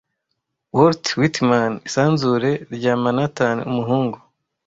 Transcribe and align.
Walt 0.75 1.05
Whitman, 1.19 1.73
isanzure, 1.87 2.51
rya 2.75 2.93
Manhattan 3.03 3.57
umuhungu, 3.69 4.17